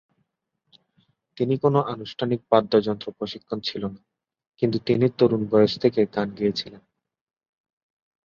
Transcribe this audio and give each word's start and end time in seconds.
তিনি 1.37 1.55
কোন 1.57 1.75
আনুষ্ঠানিক 1.93 2.39
বাদ্যযন্ত্র 2.51 3.07
প্রশিক্ষণ 3.11 3.57
ছিল 3.59 3.83
না, 3.85 4.01
কিন্তু 4.61 4.77
তিনি 4.87 5.05
তরুণ 5.17 5.41
বয়স 5.51 5.73
থেকে 5.83 5.99
গান 6.15 6.27
গেয়েছিলেন। 6.39 6.81